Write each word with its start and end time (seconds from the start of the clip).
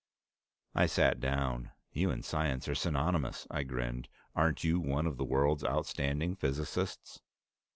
I 0.73 0.87
sat 0.87 1.19
down. 1.19 1.73
"You 1.91 2.09
and 2.09 2.25
science 2.25 2.67
are 2.67 2.73
synonymous," 2.73 3.45
I 3.51 3.61
grinned. 3.61 4.09
"Aren't 4.35 4.63
you 4.63 4.79
one 4.79 5.05
of 5.05 5.17
the 5.17 5.23
world's 5.23 5.63
outstanding 5.63 6.35
physicists?" 6.37 7.21